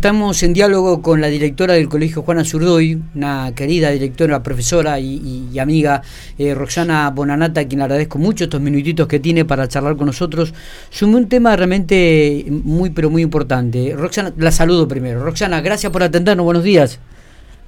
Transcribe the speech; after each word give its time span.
Estamos 0.00 0.42
en 0.42 0.54
diálogo 0.54 1.02
con 1.02 1.20
la 1.20 1.26
directora 1.26 1.74
del 1.74 1.86
Colegio 1.86 2.22
Juana 2.22 2.42
Zurdoy, 2.42 3.02
una 3.14 3.52
querida 3.54 3.90
directora, 3.90 4.42
profesora 4.42 4.98
y, 4.98 5.58
amiga, 5.58 6.00
eh, 6.38 6.54
Roxana 6.54 7.10
Bonanata, 7.14 7.60
a 7.60 7.64
quien 7.66 7.80
le 7.80 7.84
agradezco 7.84 8.18
mucho 8.18 8.44
estos 8.44 8.62
minutitos 8.62 9.06
que 9.06 9.20
tiene 9.20 9.44
para 9.44 9.68
charlar 9.68 9.96
con 9.96 10.06
nosotros 10.06 10.54
sobre 10.88 11.16
un 11.16 11.28
tema 11.28 11.54
realmente 11.54 12.46
muy, 12.48 12.88
pero 12.88 13.10
muy 13.10 13.20
importante. 13.20 13.94
Roxana, 13.94 14.32
la 14.38 14.50
saludo 14.50 14.88
primero. 14.88 15.22
Roxana, 15.22 15.60
gracias 15.60 15.92
por 15.92 16.02
atendernos, 16.02 16.44
buenos 16.44 16.64
días. 16.64 16.98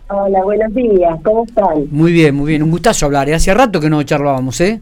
Hola, 0.08 0.42
buenos 0.42 0.72
días, 0.72 1.18
¿cómo 1.22 1.44
están? 1.44 1.86
Muy 1.90 2.12
bien, 2.12 2.34
muy 2.34 2.48
bien, 2.48 2.62
un 2.62 2.70
gustazo 2.70 3.04
hablar. 3.04 3.28
¿eh? 3.28 3.34
Hace 3.34 3.52
rato 3.52 3.78
que 3.78 3.90
no 3.90 4.02
charlábamos, 4.04 4.58
¿eh? 4.62 4.80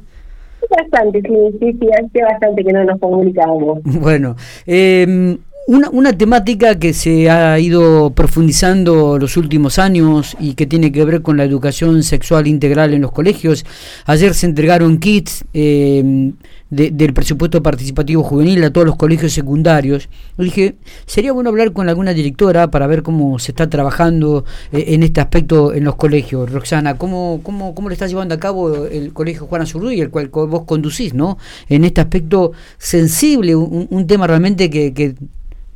Bastante, 0.71 1.21
sí, 1.23 1.35
sí, 1.59 1.77
sí, 1.81 1.89
hace 1.93 2.23
bastante 2.23 2.63
que 2.63 2.73
no 2.73 2.85
nos 2.85 3.01
comunicamos. 3.01 3.81
Bueno, 4.01 4.37
eh, 4.69 5.37
una, 5.71 5.89
una, 5.91 6.13
temática 6.13 6.81
que 6.81 6.93
se 6.93 7.31
ha 7.31 7.57
ido 7.61 8.11
profundizando 8.11 9.21
los 9.21 9.37
últimos 9.37 9.79
años 9.79 10.37
y 10.41 10.55
que 10.55 10.67
tiene 10.67 10.91
que 10.91 11.05
ver 11.05 11.23
con 11.23 11.37
la 11.37 11.45
educación 11.45 12.03
sexual 12.03 12.49
integral 12.49 12.93
en 12.93 13.03
los 13.03 13.13
colegios. 13.13 13.65
Ayer 14.05 14.35
se 14.35 14.47
entregaron 14.47 14.99
kits 14.99 15.45
eh, 15.55 16.33
del 16.71 17.15
presupuesto 17.15 17.63
participativo 17.63 18.25
juvenil 18.25 18.65
a 18.65 18.73
todos 18.73 18.85
los 18.85 18.97
colegios 18.97 19.33
secundarios. 19.33 20.09
dije, 20.37 20.75
sería 21.07 21.31
bueno 21.33 21.51
hablar 21.51 21.73
con 21.73 21.89
alguna 21.89 22.15
directora 22.15 22.69
para 22.73 22.89
ver 22.89 23.05
cómo 23.05 23.39
se 23.39 23.53
está 23.53 23.71
trabajando 23.71 24.45
eh, 24.73 24.87
en 24.89 25.05
este 25.05 25.21
aspecto 25.21 25.73
en 25.73 25.85
los 25.85 25.95
colegios. 25.95 26.51
Roxana, 26.51 26.99
¿cómo, 26.99 27.43
cómo, 27.45 27.77
cómo 27.77 27.91
le 27.91 27.93
está 27.93 28.09
llevando 28.09 28.35
a 28.35 28.41
cabo 28.41 28.87
el 28.87 29.13
colegio 29.13 29.47
Juana 29.47 29.67
y 29.93 30.01
el 30.01 30.11
cual 30.11 30.31
vos 30.31 30.65
conducís, 30.65 31.15
¿no? 31.15 31.39
En 31.69 31.85
este 31.85 32.01
aspecto 32.01 32.51
sensible, 32.77 33.55
un, 33.55 34.07
tema 34.09 34.27
realmente 34.27 34.69
que 34.69 35.15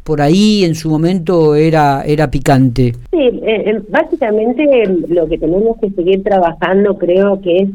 por 0.04 0.20
ahí 0.20 0.64
en 0.64 0.74
su 0.74 0.90
momento 0.90 1.54
era, 1.54 2.02
era 2.04 2.30
picante. 2.30 2.92
Sí, 3.10 3.18
eh, 3.18 3.40
eh, 3.66 3.82
básicamente 3.88 4.64
lo 5.08 5.26
que 5.26 5.38
tenemos 5.38 5.78
que 5.80 5.90
seguir 5.90 6.22
trabajando 6.22 6.98
creo 6.98 7.40
que 7.40 7.56
es 7.56 7.68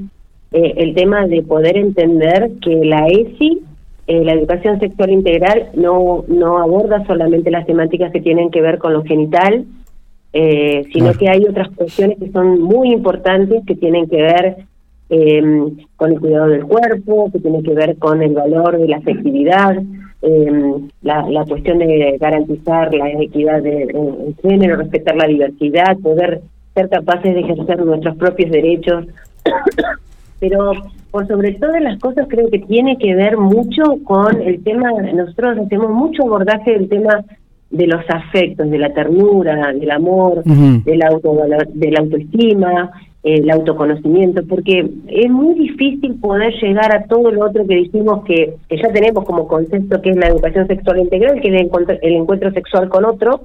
eh, 0.54 0.74
el 0.78 0.94
tema 0.94 1.28
de 1.28 1.42
poder 1.42 1.76
entender 1.76 2.52
que 2.62 2.76
la 2.86 3.08
ESI, 3.08 3.62
la 4.08 4.34
educación 4.34 4.80
sexual 4.80 5.12
integral, 5.12 5.70
no, 5.76 6.24
no 6.28 6.58
aborda 6.58 7.06
solamente 7.06 7.52
las 7.52 7.68
temáticas 7.68 8.12
que 8.12 8.22
tienen 8.22 8.50
que 8.50 8.60
ver 8.60 8.80
con 8.80 8.94
lo 8.94 9.04
genital, 9.04 9.66
sino 10.34 11.14
que 11.14 11.30
hay 11.30 11.46
otras 11.46 11.70
cuestiones 11.76 12.18
que 12.18 12.32
son 12.32 12.60
muy 12.60 12.92
importantes 12.92 13.62
que 13.68 13.76
tienen 13.76 14.10
que 14.10 14.20
ver 14.20 14.56
con 15.96 16.12
el 16.12 16.20
cuidado 16.20 16.48
del 16.48 16.64
cuerpo, 16.64 17.30
que 17.32 17.38
tienen 17.38 17.62
que 17.62 17.76
ver 17.76 17.98
con 17.98 18.24
el 18.24 18.34
valor 18.34 18.80
de 18.80 18.88
la 18.88 18.98
afectividad, 18.98 19.78
eh, 19.78 19.84
la, 20.22 21.30
la, 21.30 21.46
cuestión 21.46 21.80
de 21.80 22.18
garantizar 22.20 22.94
la 22.94 23.10
equidad 23.10 23.62
de, 23.62 24.34
género, 24.42 24.78
respetar 24.78 25.16
la 25.16 25.28
diversidad, 25.28 25.98
poder 26.00 26.42
ser 26.74 26.90
capaces 26.90 27.34
de 27.34 27.42
ejercer 27.42 27.86
nuestros 27.86 28.18
propios 28.18 28.52
derechos. 28.52 29.06
Pero 30.40 30.72
por 31.12 31.28
sobre 31.28 31.54
todas 31.54 31.82
las 31.82 32.00
cosas 32.00 32.28
creo 32.30 32.50
que 32.50 32.60
tiene 32.60 32.98
que 32.98 33.16
ver 33.16 33.38
mucho 33.38 33.84
con 34.04 34.42
el 34.42 34.64
tema, 34.64 34.90
nosotros 35.14 35.58
hacemos 35.58 35.92
mucho 35.92 36.24
abordaje 36.24 36.72
del 36.72 36.88
tema 36.88 37.26
de 37.70 37.88
los 37.88 38.02
afectos, 38.10 38.70
de 38.70 38.78
la 38.78 38.94
ternura, 38.94 39.74
del 39.74 39.92
amor, 39.92 40.44
del 40.44 41.02
auto, 41.04 41.38
de 41.74 41.92
la 41.92 42.00
autoestima, 42.00 42.92
el 43.24 43.50
autoconocimiento, 43.50 44.46
porque 44.48 44.90
es 45.08 45.30
muy 45.30 45.56
difícil 45.56 46.16
poder 46.20 46.54
llegar 46.62 46.96
a 46.96 47.04
todo 47.04 47.32
lo 47.32 47.46
otro 47.46 47.68
que 47.68 47.76
dijimos 47.76 48.24
que, 48.24 48.56
que 48.70 48.78
ya 48.78 48.92
tenemos 48.94 49.26
como 49.26 49.48
concepto, 49.48 50.02
que 50.02 50.12
es 50.12 50.16
la 50.16 50.28
educación 50.28 50.68
sexual 50.68 51.00
integral, 51.00 51.42
que 51.42 51.50
es 51.50 51.54
el 51.54 51.66
encuentro, 51.66 51.98
el 52.02 52.14
encuentro 52.14 52.52
sexual 52.52 52.88
con 52.88 53.06
otro, 53.06 53.42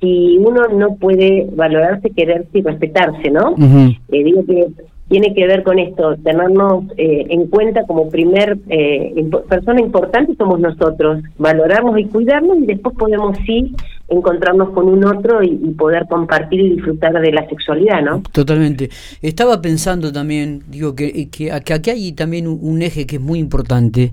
si 0.00 0.38
uno 0.38 0.68
no 0.68 0.96
puede 0.96 1.48
valorarse, 1.54 2.10
quererse 2.10 2.58
y 2.58 2.62
respetarse, 2.62 3.30
¿no? 3.30 3.54
Eh, 3.58 4.24
digo 4.24 4.44
que 4.46 4.68
tiene 5.08 5.34
que 5.34 5.46
ver 5.46 5.62
con 5.62 5.78
esto, 5.78 6.16
tenernos 6.22 6.84
eh, 6.96 7.26
en 7.28 7.46
cuenta 7.48 7.84
como 7.86 8.08
primer 8.08 8.56
eh, 8.68 9.28
persona 9.48 9.80
importante 9.80 10.34
somos 10.36 10.60
nosotros, 10.60 11.22
valorarnos 11.38 11.98
y 11.98 12.04
cuidarnos 12.06 12.58
y 12.58 12.66
después 12.66 12.96
podemos 12.96 13.36
sí 13.44 13.74
encontrarnos 14.08 14.70
con 14.70 14.88
un 14.88 15.04
otro 15.04 15.42
y, 15.42 15.54
poder 15.76 16.06
compartir 16.08 16.60
y 16.60 16.70
disfrutar 16.74 17.12
de 17.20 17.32
la 17.32 17.48
sexualidad, 17.48 18.02
¿no? 18.02 18.22
Totalmente. 18.32 18.90
Estaba 19.22 19.60
pensando 19.60 20.12
también, 20.12 20.62
digo, 20.68 20.94
que, 20.94 21.28
que, 21.30 21.50
aquí 21.50 21.90
hay 21.90 22.12
también 22.12 22.46
un 22.46 22.82
eje 22.82 23.06
que 23.06 23.16
es 23.16 23.22
muy 23.22 23.38
importante 23.38 24.12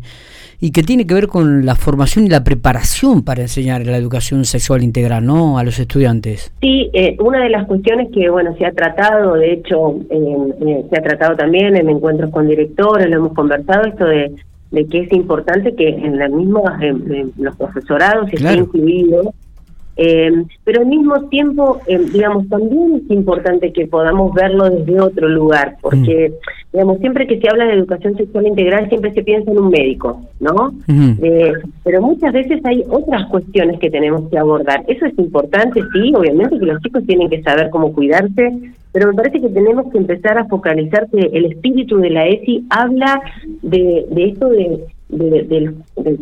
y 0.63 0.71
que 0.71 0.83
tiene 0.83 1.07
que 1.07 1.15
ver 1.15 1.27
con 1.27 1.65
la 1.65 1.75
formación 1.75 2.25
y 2.25 2.29
la 2.29 2.43
preparación 2.43 3.23
para 3.23 3.41
enseñar 3.41 3.85
la 3.85 3.97
educación 3.97 4.45
sexual 4.45 4.83
integral, 4.83 5.25
¿no? 5.25 5.57
A 5.57 5.63
los 5.63 5.79
estudiantes. 5.79 6.53
Sí, 6.61 6.89
eh, 6.93 7.17
una 7.19 7.43
de 7.43 7.49
las 7.49 7.65
cuestiones 7.65 8.09
que, 8.13 8.29
bueno, 8.29 8.55
se 8.57 8.67
ha 8.67 8.71
tratado, 8.71 9.33
de 9.33 9.53
hecho, 9.53 9.95
eh, 10.09 10.85
se 10.89 10.99
ha 10.99 11.01
tratado 11.01 11.35
también 11.35 11.75
en 11.75 11.89
encuentros 11.89 12.29
con 12.29 12.47
directores, 12.47 13.09
lo 13.09 13.17
hemos 13.17 13.33
conversado, 13.33 13.87
esto 13.87 14.05
de, 14.05 14.35
de 14.69 14.85
que 14.85 14.99
es 14.99 15.13
importante 15.13 15.75
que 15.75 15.89
en 15.89 16.19
la 16.19 16.29
misma, 16.29 16.77
en, 16.81 17.33
los 17.37 17.55
profesorados 17.55 18.31
esté 18.31 18.53
incluido 18.53 19.33
eh, 20.03 20.31
pero 20.63 20.81
al 20.81 20.87
mismo 20.87 21.29
tiempo, 21.29 21.79
eh, 21.85 21.99
digamos, 22.11 22.49
también 22.49 23.03
es 23.03 23.11
importante 23.11 23.71
que 23.71 23.85
podamos 23.85 24.33
verlo 24.33 24.67
desde 24.67 24.99
otro 24.99 25.29
lugar, 25.29 25.77
porque, 25.79 26.29
mm. 26.29 26.73
digamos, 26.73 26.97
siempre 26.97 27.27
que 27.27 27.39
se 27.39 27.47
habla 27.47 27.65
de 27.65 27.73
educación 27.73 28.17
sexual 28.17 28.47
integral, 28.47 28.89
siempre 28.89 29.13
se 29.13 29.21
piensa 29.21 29.51
en 29.51 29.59
un 29.59 29.69
médico, 29.69 30.19
¿no? 30.39 30.73
eh, 31.21 31.53
pero 31.83 32.01
muchas 32.01 32.33
veces 32.33 32.65
hay 32.65 32.83
otras 32.89 33.27
cuestiones 33.29 33.79
que 33.79 33.91
tenemos 33.91 34.27
que 34.31 34.39
abordar. 34.39 34.83
Eso 34.87 35.05
es 35.05 35.19
importante, 35.19 35.83
sí, 35.93 36.11
obviamente 36.15 36.57
que 36.57 36.65
los 36.65 36.81
chicos 36.81 37.05
tienen 37.05 37.29
que 37.29 37.43
saber 37.43 37.69
cómo 37.69 37.93
cuidarse, 37.93 38.73
pero 38.91 39.07
me 39.07 39.13
parece 39.13 39.39
que 39.39 39.49
tenemos 39.49 39.91
que 39.91 39.99
empezar 39.99 40.39
a 40.39 40.45
focalizar 40.45 41.07
que 41.11 41.29
el 41.31 41.45
espíritu 41.45 41.97
de 41.97 42.09
la 42.09 42.25
ESI 42.25 42.65
habla 42.71 43.21
de, 43.61 44.07
de 44.09 44.23
esto 44.23 44.49
de 44.49 44.79
del, 45.11 45.75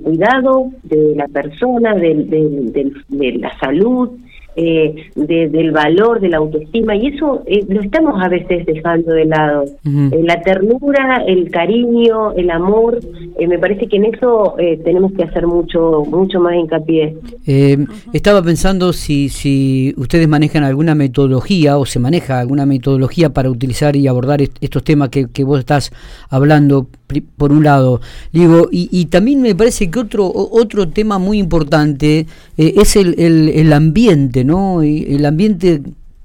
cuidado 0.04 0.72
de 0.84 1.16
la 1.16 1.28
persona, 1.28 1.96
del, 1.96 2.30
de 2.30 3.32
la 3.40 3.58
salud, 3.60 4.10
eh, 4.62 5.10
del 5.16 5.72
valor, 5.72 6.20
de 6.20 6.28
la 6.28 6.38
autoestima, 6.38 6.94
y 6.94 7.08
eso 7.08 7.44
eh, 7.46 7.64
lo 7.70 7.82
estamos 7.82 8.22
a 8.22 8.28
veces 8.28 8.66
dejando 8.66 9.14
de 9.14 9.24
lado. 9.24 9.64
Eh, 9.86 10.22
la 10.24 10.42
ternura, 10.42 11.24
el 11.26 11.50
cariño, 11.50 12.34
el 12.34 12.50
amor, 12.50 13.00
me 13.40 13.58
parece 13.58 13.88
que 13.88 13.96
en 13.96 14.06
eso 14.06 14.56
tenemos 14.84 15.14
que 15.14 15.24
hacer 15.24 15.48
mucho 15.48 16.04
mucho 16.10 16.42
más 16.42 16.56
hincapié. 16.56 17.16
estaba 18.12 18.42
pensando 18.42 18.92
si, 18.92 19.30
si 19.30 19.94
ustedes 19.96 20.28
manejan 20.28 20.64
alguna 20.64 20.94
metodología 20.94 21.78
o 21.78 21.86
se 21.86 22.00
maneja 22.00 22.40
alguna 22.40 22.66
metodología 22.66 23.30
para 23.30 23.50
utilizar 23.50 23.96
y 23.96 24.08
abordar 24.08 24.42
estos 24.42 24.84
temas 24.84 25.08
que, 25.08 25.28
que 25.32 25.46
vos 25.46 25.60
estás 25.60 25.92
hablando 26.30 26.88
por 27.38 27.52
un 27.52 27.64
lado. 27.64 28.02
Digo, 28.32 28.68
y, 28.72 28.90
y, 28.92 29.06
también 29.06 29.42
me 29.42 29.56
parece 29.56 29.90
que 29.90 30.00
otro, 30.00 30.32
otro 30.34 30.90
tema 30.90 31.18
muy 31.18 31.40
importante 31.40 32.26
eh, 32.58 32.74
es 32.78 32.96
el, 32.96 33.16
el, 33.18 33.74
ambiente, 33.74 34.44
¿no? 34.44 34.82
el 34.82 35.26
ambiente 35.26 35.82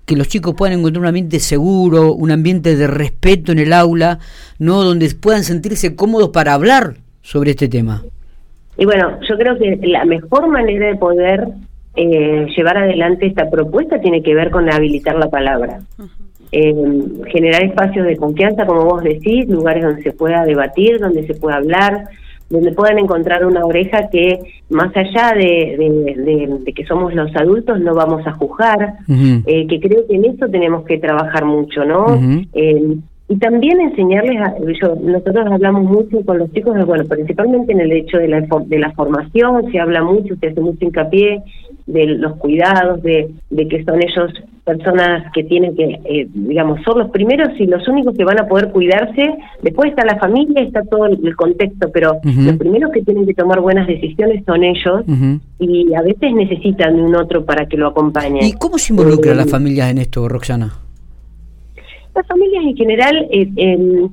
que 0.06 0.16
los 0.16 0.28
chicos 0.28 0.54
puedan 0.54 0.78
encontrar 0.78 1.00
un 1.00 1.08
ambiente 1.08 1.40
seguro, 1.40 2.12
un 2.12 2.30
ambiente 2.30 2.76
de 2.76 2.86
respeto 2.86 3.52
en 3.52 3.58
el 3.58 3.72
aula, 3.72 4.18
¿no? 4.58 4.82
Donde 4.82 5.08
puedan 5.14 5.44
sentirse 5.44 5.96
cómodos 5.96 6.28
para 6.28 6.52
hablar 6.52 6.96
sobre 7.22 7.52
este 7.52 7.68
tema. 7.68 8.02
Y 8.76 8.84
bueno, 8.84 9.18
yo 9.26 9.38
creo 9.38 9.56
que 9.56 9.78
la 9.82 10.04
mejor 10.04 10.48
manera 10.48 10.88
de 10.88 10.96
poder 10.96 11.48
eh, 11.96 12.46
llevar 12.54 12.76
adelante 12.76 13.26
esta 13.26 13.48
propuesta 13.48 14.00
tiene 14.00 14.22
que 14.22 14.34
ver 14.34 14.50
con 14.50 14.70
habilitar 14.70 15.14
la 15.16 15.30
palabra 15.30 15.80
generar 17.32 17.64
espacios 17.64 18.06
de 18.06 18.16
confianza, 18.16 18.66
como 18.66 18.84
vos 18.84 19.02
decís, 19.02 19.48
lugares 19.48 19.84
donde 19.84 20.02
se 20.02 20.12
pueda 20.12 20.44
debatir, 20.44 20.98
donde 21.00 21.26
se 21.26 21.34
pueda 21.34 21.56
hablar, 21.56 22.04
donde 22.50 22.72
puedan 22.72 22.98
encontrar 22.98 23.44
una 23.44 23.64
oreja 23.64 24.08
que 24.10 24.38
más 24.70 24.94
allá 24.96 25.32
de, 25.34 25.76
de, 26.64 26.72
que 26.72 26.84
somos 26.84 27.14
los 27.14 27.34
adultos 27.34 27.80
no 27.80 27.94
vamos 27.94 28.26
a 28.26 28.32
juzgar, 28.32 28.94
eh, 29.08 29.66
que 29.66 29.80
creo 29.80 30.06
que 30.06 30.14
en 30.14 30.26
eso 30.26 30.46
tenemos 30.48 30.84
que 30.84 30.98
trabajar 30.98 31.44
mucho, 31.44 31.84
¿no? 31.84 32.06
eh, 32.52 32.96
y 33.26 33.38
también 33.38 33.80
enseñarles, 33.80 34.38
a, 34.38 34.54
yo, 34.58 34.94
nosotros 34.96 35.46
hablamos 35.50 35.84
mucho 35.84 36.22
con 36.26 36.38
los 36.38 36.52
chicos, 36.52 36.76
bueno, 36.86 37.04
principalmente 37.06 37.72
en 37.72 37.80
el 37.80 37.92
hecho 37.92 38.18
de 38.18 38.28
la, 38.28 38.42
de 38.66 38.78
la 38.78 38.92
formación, 38.92 39.72
se 39.72 39.80
habla 39.80 40.02
mucho, 40.02 40.36
se 40.36 40.48
hace 40.48 40.60
mucho 40.60 40.84
hincapié 40.84 41.42
de 41.86 42.06
los 42.06 42.36
cuidados, 42.36 43.02
de, 43.02 43.30
de 43.48 43.68
que 43.68 43.82
son 43.84 44.02
ellos 44.02 44.30
personas 44.64 45.30
que 45.34 45.44
tienen 45.44 45.76
que, 45.76 46.00
eh, 46.04 46.26
digamos, 46.32 46.80
son 46.82 46.98
los 46.98 47.10
primeros 47.10 47.48
y 47.58 47.66
los 47.66 47.86
únicos 47.86 48.16
que 48.16 48.24
van 48.24 48.40
a 48.40 48.48
poder 48.48 48.70
cuidarse. 48.70 49.36
Después 49.62 49.90
está 49.90 50.04
la 50.04 50.16
familia, 50.18 50.62
está 50.62 50.82
todo 50.82 51.06
el, 51.06 51.36
contexto, 51.36 51.90
pero 51.92 52.18
los 52.22 52.56
primeros 52.56 52.90
que 52.92 53.02
tienen 53.02 53.26
que 53.26 53.34
tomar 53.34 53.60
buenas 53.60 53.86
decisiones 53.86 54.44
son 54.46 54.64
ellos 54.64 55.04
y 55.58 55.94
a 55.94 56.02
veces 56.02 56.32
necesitan 56.32 56.96
de 56.96 57.02
un 57.02 57.14
otro 57.14 57.44
para 57.44 57.66
que 57.66 57.76
lo 57.76 57.88
acompañe. 57.88 58.46
¿Y 58.46 58.52
cómo 58.52 58.78
se 58.78 58.92
involucra 58.92 59.32
eh, 59.32 59.36
la 59.36 59.46
familia 59.46 59.90
en 59.90 59.98
esto, 59.98 60.28
Roxana? 60.28 60.72
Las 62.14 62.26
familias 62.26 62.64
en 62.64 62.76
general 62.76 63.28
eh, 63.30 64.08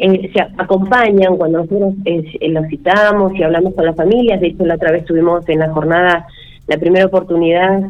eh, 0.00 0.30
se 0.32 0.40
acompañan 0.58 1.36
cuando 1.36 1.58
nosotros 1.58 1.94
eh, 2.04 2.48
los 2.48 2.66
citamos 2.68 3.32
y 3.34 3.42
hablamos 3.42 3.74
con 3.74 3.86
las 3.86 3.96
familias. 3.96 4.40
De 4.40 4.48
hecho, 4.48 4.64
la 4.64 4.76
otra 4.76 4.92
vez 4.92 5.04
tuvimos 5.04 5.48
en 5.48 5.58
la 5.58 5.70
jornada 5.70 6.26
la 6.66 6.78
primera 6.78 7.06
oportunidad 7.06 7.82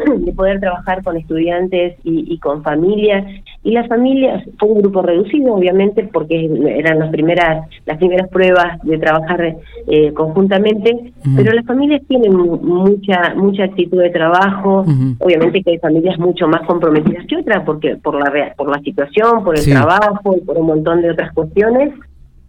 de 0.18 0.32
poder 0.32 0.60
trabajar 0.60 1.02
con 1.02 1.16
estudiantes 1.16 1.96
y, 2.04 2.38
con 2.38 2.62
familias. 2.62 3.24
Y 3.62 3.72
las 3.72 3.88
familias 3.88 4.44
fue 4.58 4.70
un 4.70 4.82
grupo 4.82 5.02
reducido, 5.02 5.54
obviamente, 5.54 6.08
porque 6.12 6.50
eran 6.76 6.98
las 6.98 7.10
primeras 7.10 7.68
las 7.86 7.98
primeras 7.98 8.28
pruebas 8.28 8.80
de 8.82 8.98
trabajar 8.98 9.56
eh, 9.86 10.12
conjuntamente, 10.12 11.12
pero 11.36 11.52
las 11.52 11.64
familias 11.66 12.02
tienen 12.08 12.34
mucha 12.34 13.34
mucha 13.36 13.64
actitud 13.64 14.00
de 14.00 14.10
trabajo. 14.10 14.84
Obviamente 15.18 15.62
que 15.62 15.72
hay 15.72 15.78
familias 15.78 16.18
mucho 16.18 16.48
más 16.48 16.62
comprometidas 16.66 17.26
que 17.26 17.36
otras, 17.36 17.62
porque 17.64 17.96
por 17.96 18.18
la 18.18 18.54
por 18.56 18.70
la 18.70 18.80
situación, 18.80 19.44
por 19.44 19.56
el 19.56 19.64
trabajo 19.64 20.36
y 20.36 20.40
por 20.40 20.58
un 20.58 20.66
montón 20.66 21.02
de 21.02 21.10
otras 21.10 21.32
cuestiones. 21.32 21.92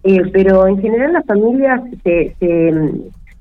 Eh, 0.03 0.21
pero 0.33 0.67
en 0.67 0.81
general 0.81 1.13
las 1.13 1.25
familias 1.25 1.81
se, 2.03 2.35
se 2.37 2.73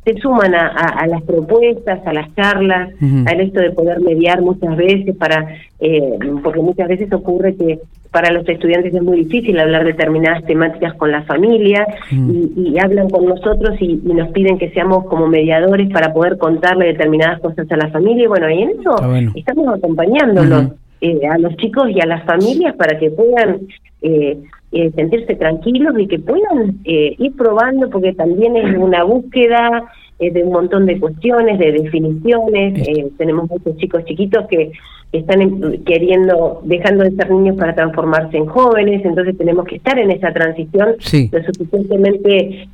se 0.04 0.14
suman 0.14 0.54
a, 0.54 1.06
las 1.06 1.22
propuestas, 1.22 2.04
a 2.04 2.12
las 2.12 2.34
charlas, 2.34 2.90
a 3.26 3.30
esto 3.32 3.60
de 3.60 3.70
poder 3.70 4.00
mediar 4.00 4.42
muchas 4.42 4.76
veces 4.76 5.16
para, 5.16 5.46
eh, 5.78 6.18
porque 6.42 6.60
muchas 6.60 6.88
veces 6.88 7.12
ocurre 7.12 7.54
que 7.54 7.78
para 8.10 8.30
los 8.32 8.46
estudiantes 8.46 8.94
es 8.94 9.02
muy 9.02 9.24
difícil 9.24 9.58
hablar 9.58 9.84
determinadas 9.84 10.44
temáticas 10.44 10.94
con 10.94 11.10
la 11.10 11.22
familia 11.22 11.86
y, 12.10 12.78
hablan 12.78 13.08
con 13.08 13.26
nosotros 13.26 13.80
y, 13.80 13.94
nos 14.04 14.28
piden 14.30 14.58
que 14.58 14.70
seamos 14.70 15.06
como 15.06 15.28
mediadores 15.28 15.88
para 15.90 16.12
poder 16.12 16.36
contarle 16.36 16.86
determinadas 16.86 17.40
cosas 17.40 17.70
a 17.70 17.76
la 17.76 17.88
familia. 17.88 18.24
Y 18.24 18.28
bueno, 18.28 18.50
y 18.50 18.62
en 18.62 18.70
eso 18.70 18.96
estamos 19.34 19.74
acompañándolos. 19.78 20.72
Eh, 21.04 21.26
a 21.26 21.36
los 21.36 21.56
chicos 21.56 21.90
y 21.90 22.00
a 22.00 22.06
las 22.06 22.22
familias 22.24 22.76
para 22.76 22.96
que 22.96 23.10
puedan 23.10 23.62
eh, 24.02 24.38
eh, 24.72 24.90
sentirse 24.94 25.34
tranquilos 25.34 25.94
y 25.98 26.06
que 26.06 26.18
puedan 26.18 26.78
eh, 26.84 27.14
ir 27.18 27.36
probando, 27.36 27.90
porque 27.90 28.12
también 28.14 28.56
es 28.56 28.76
una 28.76 29.04
búsqueda 29.04 29.84
eh, 30.18 30.30
de 30.30 30.42
un 30.44 30.52
montón 30.52 30.86
de 30.86 30.98
cuestiones, 30.98 31.58
de 31.58 31.72
definiciones. 31.72 32.88
tenemos 33.18 33.50
muchos 33.50 33.76
chicos 33.76 34.04
chiquitos 34.06 34.46
que 34.48 34.72
están 35.12 35.82
queriendo, 35.84 36.62
dejando 36.64 37.04
de 37.04 37.10
ser 37.10 37.30
niños 37.30 37.56
para 37.56 37.74
transformarse 37.74 38.38
en 38.38 38.46
jóvenes, 38.46 39.04
entonces 39.04 39.36
tenemos 39.36 39.66
que 39.66 39.76
estar 39.76 39.98
en 39.98 40.10
esa 40.10 40.32
transición 40.32 40.96
lo 41.30 41.42
suficientemente 41.44 42.68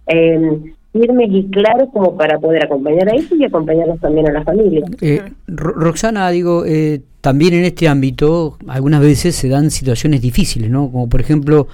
firmes 0.92 1.28
y 1.30 1.48
claros 1.50 1.88
como 1.92 2.16
para 2.16 2.38
poder 2.38 2.64
acompañar 2.64 3.08
a 3.08 3.14
ellos 3.14 3.32
y 3.38 3.44
acompañarlos 3.44 4.00
también 4.00 4.28
a 4.28 4.32
la 4.32 4.42
familia. 4.42 4.84
Roxana, 5.46 6.30
digo, 6.30 6.64
también 7.20 7.54
en 7.54 7.64
este 7.64 7.88
ámbito 7.88 8.56
algunas 8.68 9.00
veces 9.00 9.34
se 9.34 9.48
dan 9.48 9.70
situaciones 9.70 10.22
difíciles, 10.22 10.70
¿no? 10.70 10.90
Como 10.90 11.08
por 11.08 11.20
ejemplo 11.20 11.66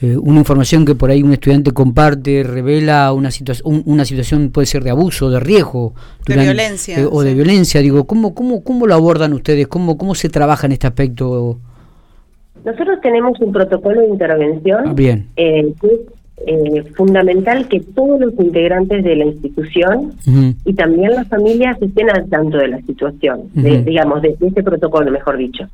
eh, 0.00 0.16
una 0.16 0.38
información 0.38 0.84
que 0.84 0.94
por 0.94 1.10
ahí 1.10 1.24
un 1.24 1.32
estudiante 1.32 1.72
comparte 1.72 2.44
revela 2.44 3.12
una 3.12 3.32
situación 3.32 3.82
una 3.84 4.04
situación 4.04 4.50
puede 4.50 4.66
ser 4.66 4.84
de 4.84 4.90
abuso 4.90 5.28
de 5.28 5.40
riesgo 5.40 5.92
de 6.24 6.36
violencia 6.36 7.00
eh, 7.00 7.08
o 7.10 7.22
de 7.24 7.34
violencia 7.34 7.80
digo 7.80 8.04
cómo 8.04 8.32
cómo 8.32 8.62
cómo 8.62 8.86
lo 8.86 8.94
abordan 8.94 9.32
ustedes 9.32 9.66
cómo 9.66 9.98
cómo 9.98 10.14
se 10.14 10.28
trabaja 10.28 10.66
en 10.68 10.72
este 10.74 10.86
aspecto 10.86 11.58
nosotros 12.64 13.00
tenemos 13.02 13.40
un 13.40 13.50
protocolo 13.50 14.00
de 14.02 14.08
intervención 14.08 14.86
ah, 14.86 14.92
bien. 14.92 15.30
eh, 15.34 15.74
eh, 16.46 16.84
fundamental 16.94 17.68
que 17.68 17.80
todos 17.80 18.20
los 18.20 18.34
integrantes 18.38 19.04
de 19.04 19.16
la 19.16 19.24
institución 19.26 20.12
y 20.64 20.74
también 20.74 21.12
las 21.12 21.28
familias 21.28 21.80
estén 21.80 22.10
al 22.10 22.28
tanto 22.28 22.58
de 22.58 22.68
la 22.68 22.80
situación, 22.82 23.50
digamos, 23.54 24.22
de, 24.22 24.36
este 24.40 24.62
protocolo, 24.62 25.10
mejor 25.10 25.36
dicho. 25.36 25.68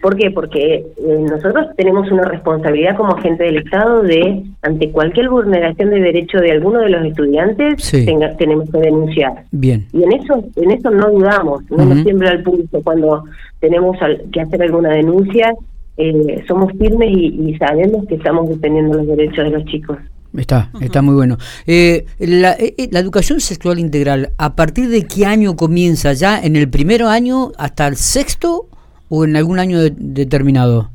¿Por 0.00 0.16
qué? 0.16 0.30
Porque 0.30 0.76
eh, 0.76 0.84
nosotros 1.28 1.66
tenemos 1.76 2.10
una 2.10 2.24
responsabilidad 2.24 2.96
como 2.96 3.16
agente 3.16 3.44
del 3.44 3.58
Estado 3.58 4.02
de, 4.02 4.44
ante 4.62 4.90
cualquier 4.90 5.28
vulneración 5.28 5.90
de 5.90 6.00
derecho 6.00 6.38
de 6.38 6.52
alguno 6.52 6.80
de 6.80 6.90
los 6.90 7.04
estudiantes, 7.04 7.90
tenemos 8.38 8.70
que 8.70 8.78
denunciar. 8.78 9.44
Bien. 9.50 9.86
Y 9.92 10.04
en 10.04 10.12
eso 10.12 10.44
en 10.56 10.70
eso 10.70 10.90
no 10.90 11.10
dudamos, 11.10 11.62
no 11.70 11.84
nos 11.84 12.04
tiembla 12.04 12.30
el 12.30 12.42
pulso 12.42 12.80
cuando 12.84 13.24
tenemos 13.60 13.96
que 14.32 14.40
hacer 14.40 14.62
alguna 14.62 14.90
denuncia 14.90 15.54
eh, 15.98 16.44
somos 16.46 16.72
firmes 16.78 17.10
y, 17.10 17.56
sabemos 17.58 18.06
que 18.08 18.14
estamos 18.14 18.48
defendiendo 18.48 18.98
los 18.98 19.06
derechos 19.08 19.44
de 19.44 19.50
los 19.50 19.64
chicos. 19.64 19.98
Está, 20.36 20.70
está 20.80 21.02
muy 21.02 21.16
bueno. 21.16 21.38
Eh, 21.66 22.04
la, 22.20 22.52
eh, 22.52 22.74
la, 22.92 23.00
educación 23.00 23.40
sexual 23.40 23.80
integral, 23.80 24.30
¿a 24.38 24.54
partir 24.54 24.88
de 24.90 25.06
qué 25.06 25.26
año 25.26 25.56
comienza? 25.56 26.12
¿Ya 26.12 26.40
en 26.40 26.54
el 26.54 26.68
primer 26.70 27.02
año 27.02 27.50
hasta 27.58 27.88
el 27.88 27.96
sexto 27.96 28.68
o 29.08 29.24
en 29.24 29.34
algún 29.34 29.58
año 29.58 29.80
determinado? 29.90 30.90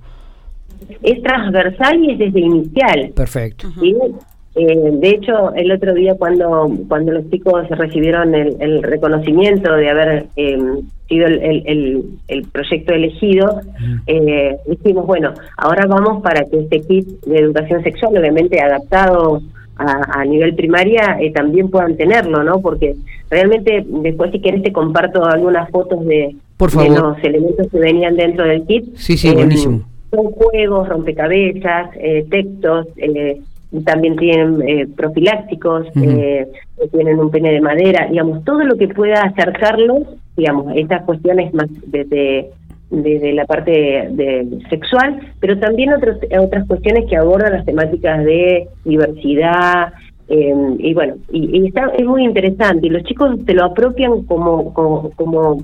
Es 1.01 1.21
transversal 1.21 2.01
y 2.01 2.11
es 2.13 2.19
desde 2.19 2.39
inicial. 2.39 3.11
Perfecto. 3.13 3.67
Eh, 4.55 4.91
de 4.93 5.09
hecho, 5.09 5.51
el 5.55 5.71
otro 5.71 5.95
día 5.95 6.13
cuando 6.15 6.71
cuando 6.87 7.11
los 7.11 7.27
chicos 7.31 7.67
recibieron 7.69 8.35
el, 8.35 8.83
reconocimiento 8.83 9.73
de 9.73 9.89
haber 9.89 10.27
eh, 10.35 10.59
sido 11.09 11.25
el, 11.25 12.03
el, 12.27 12.43
proyecto 12.51 12.93
elegido, 12.93 13.61
eh, 14.05 14.55
dijimos, 14.67 15.07
bueno, 15.07 15.33
ahora 15.57 15.87
vamos 15.87 16.21
para 16.21 16.45
que 16.45 16.59
este 16.59 16.81
kit 16.81 17.07
de 17.25 17.39
educación 17.39 17.81
sexual, 17.81 18.15
obviamente 18.15 18.61
adaptado 18.61 19.41
a, 19.75 20.23
nivel 20.23 20.53
primaria, 20.53 21.17
eh, 21.19 21.31
también 21.31 21.69
puedan 21.69 21.97
tenerlo, 21.97 22.43
¿no? 22.43 22.61
Porque 22.61 22.95
realmente 23.31 23.83
después 23.87 24.31
si 24.31 24.39
quieres 24.39 24.61
te 24.61 24.71
comparto 24.71 25.25
algunas 25.25 25.67
fotos 25.71 26.05
de, 26.05 26.35
los 26.59 27.17
elementos 27.23 27.67
que 27.71 27.79
venían 27.79 28.15
dentro 28.15 28.45
del 28.45 28.65
kit. 28.67 28.95
Sí, 28.97 29.17
sí, 29.17 29.33
buenísimo. 29.33 29.81
Son 30.11 30.25
juegos, 30.27 30.87
rompecabezas, 30.87 31.89
textos, 32.29 32.87
eh, 32.97 33.41
también 33.81 34.15
tienen 34.17 34.61
eh, 34.67 34.87
profilácticos, 34.95 35.87
eh, 35.95 36.47
tienen 36.91 37.19
un 37.19 37.31
pene 37.31 37.51
de 37.51 37.61
madera, 37.61 38.07
digamos, 38.09 38.43
todo 38.43 38.63
lo 38.63 38.77
que 38.77 38.87
pueda 38.87 39.23
acercarlos, 39.23 40.03
digamos, 40.37 40.75
estas 40.75 41.03
cuestiones 41.03 41.53
más 41.53 41.67
desde, 41.87 42.51
desde 42.91 43.33
la 43.33 43.45
parte 43.45 43.71
de, 43.71 44.47
sexual, 44.69 45.19
pero 45.39 45.57
también 45.59 45.93
otros, 45.93 46.17
otras 46.39 46.67
cuestiones 46.67 47.09
que 47.09 47.17
abordan 47.17 47.53
las 47.53 47.65
temáticas 47.65 48.23
de 48.23 48.67
diversidad, 48.85 49.93
eh, 50.29 50.53
y 50.77 50.93
bueno, 50.93 51.15
y, 51.31 51.67
está, 51.67 51.91
es 51.97 52.05
muy 52.05 52.23
interesante, 52.23 52.87
y 52.87 52.89
los 52.89 53.03
chicos 53.03 53.37
se 53.45 53.53
lo 53.53 53.65
apropian 53.65 54.23
como, 54.23 54.73
como, 54.73 55.09
como 55.11 55.63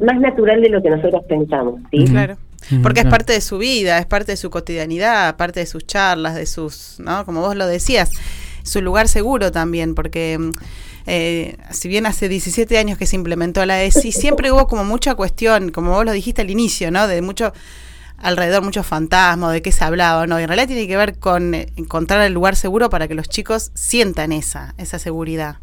más 0.00 0.20
natural 0.20 0.60
de 0.60 0.68
lo 0.68 0.82
que 0.82 0.90
nosotros 0.90 1.22
pensamos, 1.24 1.80
¿sí? 1.90 2.04
Claro. 2.04 2.36
Porque 2.82 3.00
es 3.00 3.06
parte 3.06 3.32
de 3.32 3.40
su 3.40 3.58
vida, 3.58 3.98
es 3.98 4.06
parte 4.06 4.32
de 4.32 4.36
su 4.36 4.50
cotidianidad, 4.50 5.36
parte 5.36 5.60
de 5.60 5.66
sus 5.66 5.86
charlas, 5.86 6.34
de 6.34 6.46
sus, 6.46 6.96
¿no? 6.98 7.24
Como 7.24 7.40
vos 7.40 7.56
lo 7.56 7.66
decías, 7.66 8.10
su 8.62 8.80
lugar 8.80 9.08
seguro 9.08 9.50
también, 9.52 9.94
porque 9.94 10.38
mm, 10.38 10.50
eh, 11.06 11.56
si 11.70 11.88
bien 11.88 12.06
hace 12.06 12.28
17 12.28 12.78
años 12.78 12.98
que 12.98 13.06
se 13.06 13.16
implementó 13.16 13.64
la 13.66 13.82
ESI, 13.82 14.12
siempre 14.12 14.52
hubo 14.52 14.66
como 14.66 14.84
mucha 14.84 15.14
cuestión, 15.14 15.70
como 15.70 15.92
vos 15.92 16.04
lo 16.04 16.12
dijiste 16.12 16.42
al 16.42 16.50
inicio, 16.50 16.90
¿no? 16.90 17.06
De 17.08 17.22
mucho 17.22 17.52
alrededor 18.18 18.62
muchos 18.62 18.86
fantasmas, 18.86 19.52
de 19.52 19.62
qué 19.62 19.72
se 19.72 19.84
hablaba, 19.84 20.26
¿no? 20.26 20.38
Y 20.38 20.44
en 20.44 20.48
realidad 20.48 20.68
tiene 20.68 20.86
que 20.86 20.96
ver 20.96 21.18
con 21.18 21.54
eh, 21.54 21.66
encontrar 21.76 22.20
el 22.22 22.32
lugar 22.32 22.56
seguro 22.56 22.88
para 22.88 23.08
que 23.08 23.14
los 23.14 23.28
chicos 23.28 23.72
sientan 23.74 24.32
esa, 24.32 24.74
esa 24.78 24.98
seguridad. 24.98 25.58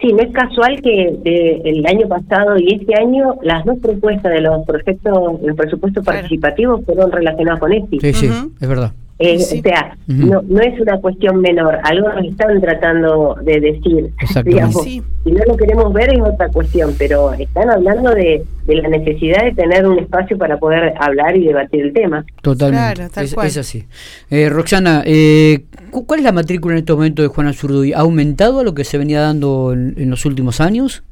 Sí, 0.00 0.12
no 0.12 0.22
es 0.22 0.32
casual 0.32 0.80
que 0.82 1.60
el 1.64 1.86
año 1.86 2.08
pasado 2.08 2.56
y 2.58 2.74
este 2.74 3.00
año 3.00 3.36
las 3.42 3.64
dos 3.64 3.78
propuestas 3.78 4.32
de 4.32 4.40
los 4.40 4.64
proyectos, 4.66 5.40
el 5.42 5.54
presupuesto 5.54 6.02
participativo 6.02 6.82
fueron 6.82 7.10
relacionadas 7.12 7.60
con 7.60 7.72
ESI. 7.72 8.00
Sí, 8.00 8.12
sí, 8.12 8.30
es 8.60 8.68
verdad. 8.68 8.92
Eh, 9.18 9.36
O 9.36 9.62
sea, 9.62 9.96
no, 10.08 10.42
no 10.42 10.60
es 10.60 10.80
una 10.80 11.00
cuestión 11.00 11.40
menor, 11.40 11.78
algo 11.84 12.08
nos 12.08 12.24
están 12.24 12.60
tratando 12.60 13.36
de 13.42 13.60
decir. 13.60 14.10
Digamos, 14.44 14.82
Si 14.82 15.00
no 15.26 15.44
lo 15.46 15.56
queremos 15.56 15.92
ver 15.92 16.12
es 16.12 16.20
otra 16.20 16.48
cuestión, 16.48 16.94
pero 16.98 17.32
están 17.34 17.70
hablando 17.70 18.10
de, 18.10 18.44
de, 18.66 18.74
la 18.74 18.88
necesidad 18.88 19.44
de 19.44 19.52
tener 19.52 19.86
un 19.86 20.00
espacio 20.00 20.36
para 20.36 20.58
poder 20.58 20.94
hablar 20.98 21.36
y 21.36 21.46
debatir 21.46 21.82
el 21.82 21.92
tema. 21.92 22.24
Totalmente, 22.42 23.04
es, 23.22 23.56
así. 23.56 23.86
Eh, 24.30 24.48
Roxana, 24.48 25.04
eh, 25.06 25.64
¿cuál 25.90 26.20
es 26.20 26.24
la 26.24 26.32
matrícula 26.32 26.74
en 26.74 26.78
estos 26.80 26.96
momentos 26.96 27.22
de 27.22 27.28
Juana 27.28 27.52
Zurduy? 27.52 27.92
¿Ha 27.92 28.00
aumentado 28.00 28.60
a 28.60 28.64
lo 28.64 28.74
que 28.74 28.82
se 28.82 28.98
venía 28.98 29.20
dando 29.20 29.72
en 29.72 30.10
los 30.10 30.26
últimos 30.26 30.60
años? 30.60 31.04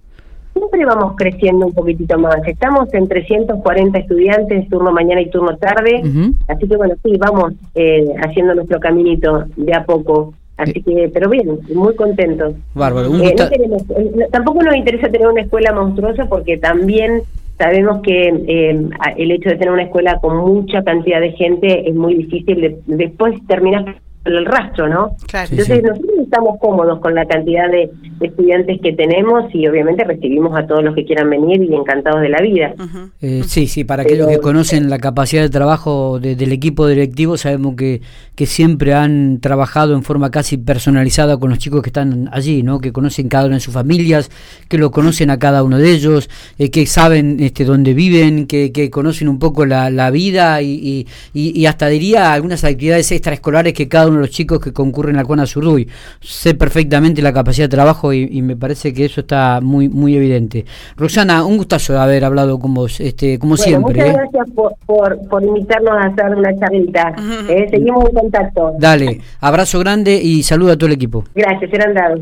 Siempre 0.52 0.84
vamos 0.84 1.14
creciendo 1.16 1.66
un 1.66 1.72
poquitito 1.72 2.18
más. 2.18 2.36
Estamos 2.46 2.92
en 2.94 3.08
340 3.08 3.98
estudiantes, 3.98 4.68
turno 4.68 4.92
mañana 4.92 5.20
y 5.20 5.30
turno 5.30 5.56
tarde, 5.56 6.02
así 6.48 6.68
que 6.68 6.76
bueno, 6.76 6.94
sí, 7.02 7.16
vamos 7.18 7.54
eh, 7.74 8.06
haciendo 8.24 8.54
nuestro 8.54 8.80
caminito 8.80 9.44
de 9.56 9.74
a 9.74 9.84
poco. 9.84 10.34
Así 10.56 10.82
que, 10.82 11.10
pero 11.12 11.30
bien, 11.30 11.58
muy 11.74 11.94
contentos. 11.96 12.54
Bárbaro. 12.74 13.12
Eh, 13.16 13.34
eh, 13.34 14.28
tampoco 14.30 14.62
nos 14.62 14.76
interesa 14.76 15.08
tener 15.08 15.26
una 15.26 15.40
escuela 15.40 15.72
monstruosa 15.72 16.26
porque 16.26 16.58
también 16.58 17.22
sabemos 17.58 18.02
que 18.02 18.28
el 18.28 19.30
hecho 19.30 19.48
de 19.48 19.56
tener 19.56 19.72
una 19.72 19.84
escuela 19.84 20.18
con 20.20 20.36
mucha 20.36 20.84
cantidad 20.84 21.20
de 21.20 21.32
gente 21.32 21.88
es 21.88 21.94
muy 21.94 22.14
difícil. 22.14 22.60
De, 22.60 22.78
después 22.86 23.34
terminar 23.48 23.96
el 24.24 24.44
rastro, 24.46 24.88
¿no? 24.88 25.16
Claro. 25.26 25.48
Entonces 25.50 25.76
sí. 25.78 25.82
nosotros 25.82 26.10
estamos 26.22 26.58
cómodos 26.60 27.00
con 27.00 27.14
la 27.14 27.26
cantidad 27.26 27.68
de 27.70 27.90
estudiantes 28.20 28.80
que 28.80 28.92
tenemos 28.92 29.44
y 29.52 29.66
obviamente 29.66 30.04
recibimos 30.04 30.56
a 30.56 30.66
todos 30.66 30.84
los 30.84 30.94
que 30.94 31.04
quieran 31.04 31.28
venir 31.28 31.62
y 31.62 31.74
encantados 31.74 32.20
de 32.22 32.28
la 32.28 32.40
vida. 32.40 32.74
Eh, 33.20 33.42
sí, 33.46 33.66
sí, 33.66 33.84
para 33.84 34.02
aquellos 34.02 34.28
que 34.28 34.38
conocen 34.38 34.88
la 34.90 34.98
capacidad 34.98 35.42
de 35.42 35.50
trabajo 35.50 36.20
de- 36.20 36.36
del 36.36 36.52
equipo 36.52 36.86
directivo, 36.86 37.36
sabemos 37.36 37.74
que, 37.74 38.00
que 38.36 38.46
siempre 38.46 38.94
han 38.94 39.40
trabajado 39.40 39.94
en 39.94 40.02
forma 40.04 40.30
casi 40.30 40.56
personalizada 40.56 41.36
con 41.38 41.50
los 41.50 41.58
chicos 41.58 41.82
que 41.82 41.88
están 41.88 42.28
allí, 42.32 42.62
¿no? 42.62 42.78
que 42.80 42.92
conocen 42.92 43.28
cada 43.28 43.46
uno 43.46 43.54
de 43.56 43.60
sus 43.60 43.74
familias, 43.74 44.30
que 44.68 44.78
lo 44.78 44.90
conocen 44.92 45.30
a 45.30 45.38
cada 45.38 45.62
uno 45.64 45.78
de 45.78 45.90
ellos, 45.90 46.30
eh, 46.58 46.70
que 46.70 46.86
saben 46.86 47.38
este, 47.40 47.64
dónde 47.64 47.92
viven, 47.94 48.46
que, 48.46 48.70
que 48.72 48.88
conocen 48.90 49.28
un 49.28 49.38
poco 49.38 49.66
la, 49.66 49.90
la 49.90 50.10
vida 50.10 50.62
y, 50.62 50.70
y- 50.72 51.06
y- 51.34 51.60
y 51.60 51.66
hasta 51.66 51.88
diría 51.88 52.32
algunas 52.32 52.62
actividades 52.64 53.10
extraescolares 53.12 53.72
que 53.72 53.88
cada 53.88 54.06
uno 54.08 54.11
de 54.16 54.20
los 54.20 54.30
chicos 54.30 54.60
que 54.60 54.72
concurren 54.72 55.18
a 55.18 55.24
Cuana 55.24 55.46
Zurduy. 55.46 55.88
Sé 56.20 56.54
perfectamente 56.54 57.22
la 57.22 57.32
capacidad 57.32 57.66
de 57.68 57.76
trabajo 57.76 58.12
y, 58.12 58.28
y 58.30 58.42
me 58.42 58.56
parece 58.56 58.92
que 58.92 59.04
eso 59.04 59.20
está 59.22 59.60
muy 59.62 59.88
muy 59.88 60.16
evidente. 60.16 60.64
Roxana, 60.96 61.44
un 61.44 61.56
gustazo 61.56 61.98
haber 62.00 62.24
hablado 62.24 62.58
con 62.58 62.74
vos, 62.74 63.00
este, 63.00 63.38
como 63.38 63.56
Bueno, 63.56 63.64
siempre. 63.64 63.94
muchas 63.94 64.08
¿eh? 64.08 64.18
gracias 64.32 64.54
por, 64.54 64.74
por, 64.86 65.28
por 65.28 65.42
invitarnos 65.42 65.92
a 65.92 66.06
hacer 66.08 66.34
una 66.36 66.56
charlita. 66.58 67.14
Ujú. 67.18 67.52
Eh, 67.52 67.66
seguimos 67.70 68.08
en 68.08 68.14
contacto. 68.14 68.72
Dale, 68.78 69.20
abrazo 69.40 69.78
grande 69.78 70.20
y 70.22 70.42
saludo 70.42 70.72
a 70.72 70.76
todo 70.76 70.86
el 70.88 70.94
equipo. 70.94 71.24
Gracias, 71.34 71.70
serán 71.70 71.94
dados. 71.94 72.20